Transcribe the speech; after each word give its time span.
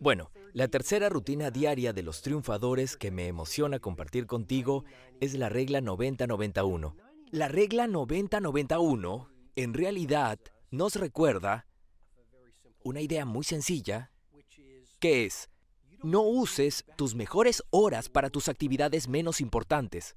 Bueno, 0.00 0.30
la 0.52 0.68
tercera 0.68 1.08
rutina 1.08 1.50
diaria 1.50 1.92
de 1.92 2.04
los 2.04 2.22
triunfadores 2.22 2.96
que 2.96 3.10
me 3.10 3.26
emociona 3.26 3.80
compartir 3.80 4.26
contigo 4.26 4.84
es 5.20 5.34
la 5.34 5.48
regla 5.48 5.80
90-91. 5.80 6.94
La 7.32 7.48
regla 7.48 7.88
90-91 7.88 9.28
en 9.56 9.74
realidad 9.74 10.38
nos 10.70 10.94
recuerda 10.94 11.66
una 12.84 13.00
idea 13.00 13.24
muy 13.24 13.42
sencilla 13.42 14.12
que 15.00 15.24
es 15.26 15.50
no 16.04 16.22
uses 16.22 16.84
tus 16.96 17.16
mejores 17.16 17.64
horas 17.70 18.08
para 18.08 18.30
tus 18.30 18.48
actividades 18.48 19.08
menos 19.08 19.40
importantes. 19.40 20.16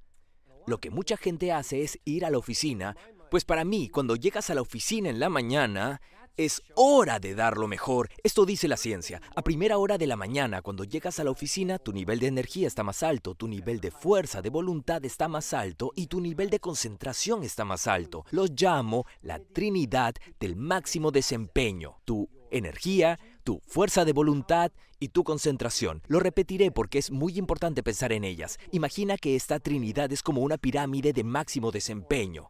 Lo 0.64 0.78
que 0.78 0.90
mucha 0.90 1.16
gente 1.16 1.50
hace 1.50 1.82
es 1.82 1.98
ir 2.04 2.24
a 2.24 2.30
la 2.30 2.38
oficina, 2.38 2.96
pues 3.32 3.44
para 3.44 3.64
mí, 3.64 3.88
cuando 3.88 4.14
llegas 4.14 4.48
a 4.48 4.54
la 4.54 4.60
oficina 4.60 5.10
en 5.10 5.18
la 5.18 5.28
mañana, 5.28 6.00
es 6.36 6.62
hora 6.74 7.18
de 7.18 7.34
dar 7.34 7.56
lo 7.56 7.68
mejor. 7.68 8.08
Esto 8.22 8.44
dice 8.44 8.68
la 8.68 8.76
ciencia. 8.76 9.20
A 9.34 9.42
primera 9.42 9.78
hora 9.78 9.98
de 9.98 10.06
la 10.06 10.16
mañana, 10.16 10.62
cuando 10.62 10.84
llegas 10.84 11.20
a 11.20 11.24
la 11.24 11.30
oficina, 11.30 11.78
tu 11.78 11.92
nivel 11.92 12.18
de 12.18 12.28
energía 12.28 12.66
está 12.66 12.82
más 12.82 13.02
alto, 13.02 13.34
tu 13.34 13.48
nivel 13.48 13.80
de 13.80 13.90
fuerza, 13.90 14.42
de 14.42 14.50
voluntad 14.50 15.04
está 15.04 15.28
más 15.28 15.52
alto 15.52 15.92
y 15.94 16.06
tu 16.06 16.20
nivel 16.20 16.50
de 16.50 16.60
concentración 16.60 17.42
está 17.42 17.64
más 17.64 17.86
alto. 17.86 18.24
Los 18.30 18.50
llamo 18.50 19.06
la 19.20 19.38
trinidad 19.38 20.14
del 20.40 20.56
máximo 20.56 21.10
desempeño. 21.10 21.98
Tu 22.04 22.28
energía, 22.50 23.18
tu 23.44 23.60
fuerza 23.66 24.04
de 24.04 24.12
voluntad 24.12 24.72
y 25.00 25.08
tu 25.08 25.24
concentración. 25.24 26.02
Lo 26.06 26.20
repetiré 26.20 26.70
porque 26.70 26.98
es 26.98 27.10
muy 27.10 27.38
importante 27.38 27.82
pensar 27.82 28.12
en 28.12 28.24
ellas. 28.24 28.58
Imagina 28.70 29.16
que 29.16 29.34
esta 29.34 29.58
trinidad 29.58 30.12
es 30.12 30.22
como 30.22 30.42
una 30.42 30.58
pirámide 30.58 31.12
de 31.12 31.24
máximo 31.24 31.70
desempeño. 31.72 32.48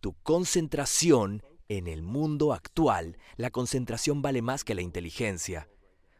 Tu 0.00 0.12
concentración 0.22 1.42
en 1.68 1.88
el 1.88 2.02
mundo 2.02 2.52
actual, 2.52 3.18
la 3.36 3.50
concentración 3.50 4.22
vale 4.22 4.42
más 4.42 4.64
que 4.64 4.74
la 4.74 4.82
inteligencia. 4.82 5.68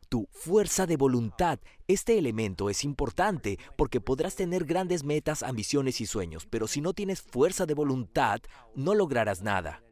Tu 0.09 0.29
fuerza 0.31 0.87
de 0.87 0.97
voluntad, 0.97 1.59
este 1.89 2.17
elemento 2.19 2.71
es 2.71 2.85
importante 2.85 3.59
porque 3.77 4.01
podrás 4.01 4.37
tener 4.37 4.65
grandes 4.65 5.03
metas, 5.03 5.43
ambiciones 5.43 6.01
y 6.01 6.07
sueños, 6.07 6.47
pero 6.49 6.69
si 6.69 6.81
no 6.81 6.93
tienes 6.93 7.23
fuerza 7.23 7.67
de 7.67 7.75
voluntad, 7.75 8.41
no 8.75 8.95
lograrás 8.95 9.43
nada. 9.43 9.83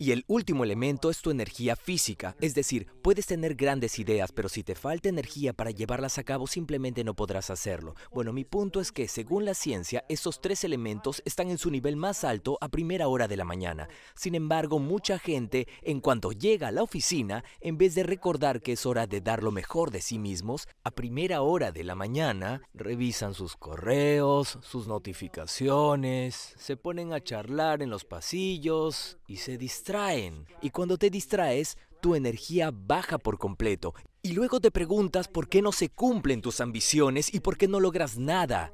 Y 0.00 0.12
el 0.12 0.24
último 0.28 0.62
elemento 0.62 1.10
es 1.10 1.20
tu 1.22 1.32
energía 1.32 1.74
física, 1.74 2.36
es 2.40 2.54
decir, 2.54 2.86
puedes 3.02 3.26
tener 3.26 3.56
grandes 3.56 3.98
ideas, 3.98 4.30
pero 4.30 4.48
si 4.48 4.62
te 4.62 4.76
falta 4.76 5.08
energía 5.08 5.52
para 5.52 5.72
llevarlas 5.72 6.18
a 6.18 6.22
cabo 6.22 6.46
simplemente 6.46 7.02
no 7.02 7.14
podrás 7.14 7.50
hacerlo. 7.50 7.96
Bueno, 8.12 8.32
mi 8.32 8.44
punto 8.44 8.78
es 8.78 8.92
que 8.92 9.08
según 9.08 9.44
la 9.44 9.54
ciencia, 9.54 10.04
estos 10.08 10.40
tres 10.40 10.62
elementos 10.62 11.20
están 11.24 11.50
en 11.50 11.58
su 11.58 11.72
nivel 11.72 11.96
más 11.96 12.22
alto 12.22 12.58
a 12.60 12.68
primera 12.68 13.08
hora 13.08 13.26
de 13.26 13.36
la 13.36 13.44
mañana. 13.44 13.88
Sin 14.14 14.36
embargo, 14.36 14.78
mucha 14.78 15.18
gente, 15.18 15.66
en 15.82 16.00
cuanto 16.00 16.30
llega 16.30 16.68
a 16.68 16.72
la 16.72 16.84
oficina, 16.84 17.42
en 17.60 17.76
vez 17.76 17.96
de 17.96 18.04
recordar 18.04 18.62
que 18.62 18.74
es 18.74 18.86
hora 18.86 19.08
de 19.08 19.20
dar 19.20 19.42
lo 19.42 19.50
mejor 19.50 19.90
de 19.90 20.00
sí 20.00 20.20
mismos, 20.20 20.68
a 20.84 20.92
primera 20.92 21.42
hora 21.42 21.72
de 21.72 21.82
la 21.82 21.96
mañana 21.96 22.62
revisan 22.72 23.34
sus 23.34 23.56
correos, 23.56 24.60
sus 24.62 24.86
notificaciones, 24.86 26.54
se 26.56 26.76
ponen 26.76 27.12
a 27.12 27.20
charlar 27.20 27.82
en 27.82 27.90
los 27.90 28.04
pasillos 28.04 29.18
y 29.26 29.38
se 29.38 29.58
distraen 29.88 30.44
y 30.60 30.68
cuando 30.68 30.98
te 30.98 31.08
distraes, 31.08 31.78
tu 32.02 32.14
energía 32.14 32.70
baja 32.70 33.16
por 33.16 33.38
completo. 33.38 33.94
Y 34.20 34.32
luego 34.32 34.60
te 34.60 34.70
preguntas 34.70 35.28
por 35.28 35.48
qué 35.48 35.62
no 35.62 35.72
se 35.72 35.88
cumplen 35.88 36.42
tus 36.42 36.60
ambiciones 36.60 37.32
y 37.32 37.40
por 37.40 37.56
qué 37.56 37.68
no 37.68 37.80
logras 37.80 38.18
nada. 38.18 38.70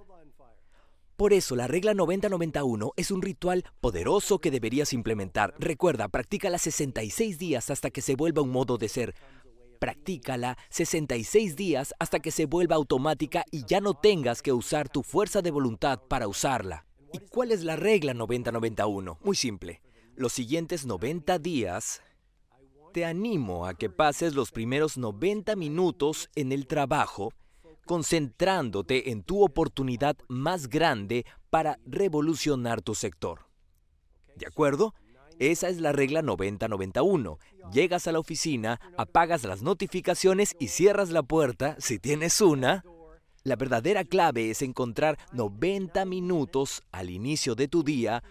Por 1.16 1.32
eso 1.32 1.54
la 1.54 1.68
regla 1.68 1.94
90-91 1.94 2.90
es 2.96 3.12
un 3.12 3.22
ritual 3.22 3.64
poderoso 3.80 4.40
que 4.40 4.50
deberías 4.50 4.92
implementar. 4.92 5.54
Recuerda, 5.60 6.08
practícala 6.08 6.58
66 6.58 7.38
días 7.38 7.70
hasta 7.70 7.90
que 7.90 8.00
se 8.00 8.16
vuelva 8.16 8.42
un 8.42 8.50
modo 8.50 8.76
de 8.76 8.88
ser. 8.88 9.14
Practícala 9.78 10.58
66 10.70 11.54
días 11.54 11.94
hasta 12.00 12.18
que 12.18 12.32
se 12.32 12.46
vuelva 12.46 12.74
automática 12.74 13.44
y 13.52 13.64
ya 13.66 13.80
no 13.80 13.94
tengas 13.94 14.42
que 14.42 14.52
usar 14.52 14.88
tu 14.88 15.04
fuerza 15.04 15.42
de 15.42 15.52
voluntad 15.52 16.00
para 16.08 16.26
usarla. 16.26 16.86
¿Y 17.12 17.20
cuál 17.20 17.52
es 17.52 17.62
la 17.62 17.76
regla 17.76 18.14
90-91? 18.14 19.18
Muy 19.22 19.36
simple 19.36 19.83
los 20.16 20.32
siguientes 20.32 20.86
90 20.86 21.38
días, 21.38 22.02
te 22.92 23.04
animo 23.04 23.66
a 23.66 23.74
que 23.74 23.90
pases 23.90 24.34
los 24.34 24.52
primeros 24.52 24.96
90 24.96 25.56
minutos 25.56 26.30
en 26.34 26.52
el 26.52 26.66
trabajo 26.66 27.32
concentrándote 27.86 29.10
en 29.10 29.22
tu 29.22 29.44
oportunidad 29.44 30.16
más 30.28 30.68
grande 30.68 31.26
para 31.50 31.78
revolucionar 31.84 32.82
tu 32.82 32.94
sector. 32.94 33.46
¿De 34.36 34.46
acuerdo? 34.46 34.94
Esa 35.38 35.68
es 35.68 35.80
la 35.80 35.92
regla 35.92 36.22
90-91. 36.22 37.38
Llegas 37.72 38.06
a 38.06 38.12
la 38.12 38.20
oficina, 38.20 38.80
apagas 38.96 39.44
las 39.44 39.62
notificaciones 39.62 40.54
y 40.58 40.68
cierras 40.68 41.10
la 41.10 41.22
puerta, 41.22 41.76
si 41.78 41.98
tienes 41.98 42.40
una. 42.40 42.84
La 43.42 43.56
verdadera 43.56 44.04
clave 44.04 44.50
es 44.50 44.62
encontrar 44.62 45.18
90 45.32 46.04
minutos 46.06 46.82
al 46.92 47.10
inicio 47.10 47.54
de 47.54 47.68
tu 47.68 47.82
día 47.82 48.22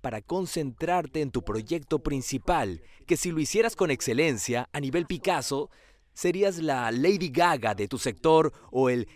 para 0.00 0.22
concentrarte 0.22 1.20
en 1.20 1.30
tu 1.30 1.42
proyecto 1.42 2.00
principal, 2.00 2.82
que 3.06 3.16
si 3.16 3.30
lo 3.30 3.40
hicieras 3.40 3.76
con 3.76 3.90
excelencia, 3.90 4.68
a 4.72 4.80
nivel 4.80 5.06
Picasso, 5.06 5.70
serías 6.12 6.58
la 6.58 6.90
Lady 6.90 7.30
Gaga 7.30 7.74
de 7.74 7.88
tu 7.88 7.98
sector 7.98 8.52
o 8.70 8.88
el 8.88 9.08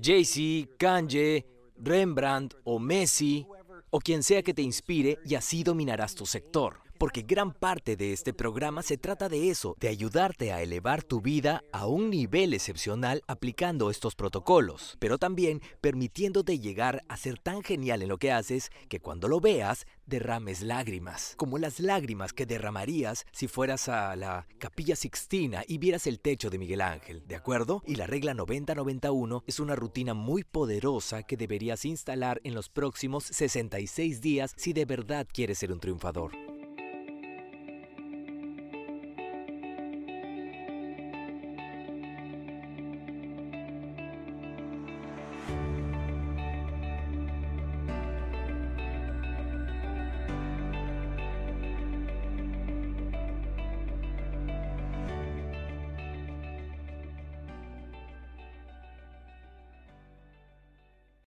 Jay-Z, 0.00 0.70
Kanye, 0.78 1.46
Rembrandt 1.76 2.54
o 2.64 2.78
Messi, 2.78 3.46
o 3.90 3.98
quien 3.98 4.22
sea 4.22 4.42
que 4.42 4.54
te 4.54 4.62
inspire 4.62 5.18
y 5.24 5.34
así 5.34 5.62
dominarás 5.62 6.14
tu 6.14 6.26
sector 6.26 6.89
porque 7.00 7.22
gran 7.22 7.54
parte 7.54 7.96
de 7.96 8.12
este 8.12 8.34
programa 8.34 8.82
se 8.82 8.98
trata 8.98 9.30
de 9.30 9.48
eso, 9.48 9.74
de 9.80 9.88
ayudarte 9.88 10.52
a 10.52 10.60
elevar 10.60 11.02
tu 11.02 11.22
vida 11.22 11.64
a 11.72 11.86
un 11.86 12.10
nivel 12.10 12.52
excepcional 12.52 13.22
aplicando 13.26 13.90
estos 13.90 14.14
protocolos, 14.14 14.98
pero 14.98 15.16
también 15.16 15.62
permitiéndote 15.80 16.58
llegar 16.58 17.02
a 17.08 17.16
ser 17.16 17.38
tan 17.38 17.62
genial 17.62 18.02
en 18.02 18.10
lo 18.10 18.18
que 18.18 18.32
haces 18.32 18.70
que 18.90 19.00
cuando 19.00 19.28
lo 19.28 19.40
veas 19.40 19.86
derrames 20.04 20.60
lágrimas, 20.60 21.32
como 21.38 21.56
las 21.56 21.80
lágrimas 21.80 22.34
que 22.34 22.44
derramarías 22.44 23.24
si 23.32 23.48
fueras 23.48 23.88
a 23.88 24.14
la 24.14 24.46
Capilla 24.58 24.94
Sixtina 24.94 25.64
y 25.66 25.78
vieras 25.78 26.06
el 26.06 26.20
techo 26.20 26.50
de 26.50 26.58
Miguel 26.58 26.82
Ángel, 26.82 27.26
¿de 27.26 27.36
acuerdo? 27.36 27.82
Y 27.86 27.94
la 27.94 28.06
regla 28.06 28.34
90-91 28.34 29.42
es 29.46 29.58
una 29.58 29.74
rutina 29.74 30.12
muy 30.12 30.44
poderosa 30.44 31.22
que 31.22 31.38
deberías 31.38 31.86
instalar 31.86 32.42
en 32.44 32.54
los 32.54 32.68
próximos 32.68 33.24
66 33.24 34.20
días 34.20 34.52
si 34.58 34.74
de 34.74 34.84
verdad 34.84 35.26
quieres 35.32 35.56
ser 35.56 35.72
un 35.72 35.80
triunfador. 35.80 36.49